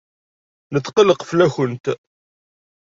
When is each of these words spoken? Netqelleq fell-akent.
Netqelleq 0.73 1.21
fell-akent. 1.29 1.85